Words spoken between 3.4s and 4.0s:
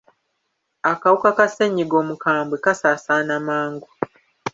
mangu.